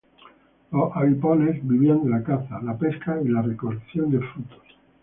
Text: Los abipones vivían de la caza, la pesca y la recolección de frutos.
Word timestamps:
Los 0.71 0.97
abipones 0.97 1.59
vivían 1.61 2.03
de 2.03 2.09
la 2.09 2.23
caza, 2.23 2.59
la 2.63 2.75
pesca 2.75 3.21
y 3.23 3.27
la 3.27 3.43
recolección 3.43 4.09
de 4.09 4.17
frutos. 4.17 4.63